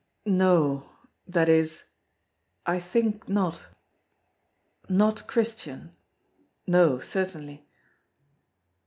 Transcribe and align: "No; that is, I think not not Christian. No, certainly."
"No; 0.25 0.89
that 1.27 1.47
is, 1.47 1.83
I 2.65 2.79
think 2.79 3.29
not 3.29 3.67
not 4.89 5.27
Christian. 5.27 5.95
No, 6.65 6.99
certainly." 6.99 7.67